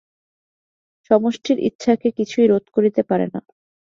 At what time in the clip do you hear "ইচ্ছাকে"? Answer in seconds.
1.59-2.07